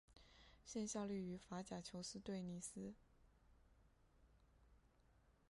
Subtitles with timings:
[0.65, 2.95] 现效力于法甲球队尼斯。